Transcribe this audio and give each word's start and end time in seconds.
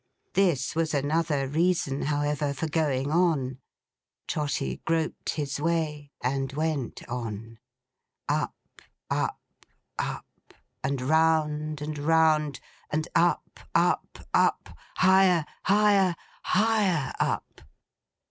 This 0.33 0.73
was 0.75 0.95
another 0.95 1.47
reason, 1.47 2.01
however, 2.01 2.55
for 2.55 2.67
going 2.67 3.11
on. 3.11 3.59
Trotty 4.27 4.81
groped 4.83 5.33
his 5.33 5.59
way, 5.61 6.09
and 6.23 6.51
went 6.53 7.07
on. 7.07 7.59
Up, 8.27 8.55
up, 9.11 9.39
up, 9.99 10.25
and 10.83 11.01
round, 11.03 11.83
and 11.83 11.99
round; 11.99 12.59
and 12.89 13.07
up, 13.13 13.59
up, 13.75 14.17
up; 14.33 14.75
higher, 14.95 15.45
higher, 15.65 16.15
higher 16.45 17.13
up! 17.19 17.61